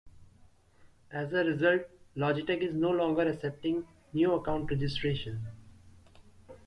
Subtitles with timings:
[1.11, 1.83] As a result,
[2.17, 5.45] Logitech is no longer accepting new account registrations.